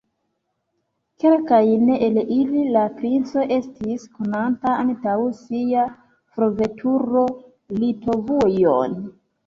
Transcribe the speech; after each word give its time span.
Kelkajn 1.23 1.91
el 2.07 2.17
ili 2.37 2.63
la 2.77 2.87
princo 2.97 3.45
estis 3.59 4.09
konanta 4.17 4.75
antaŭ 4.87 5.17
sia 5.45 5.87
forveturo 6.41 7.31
Litovujon. 7.85 9.03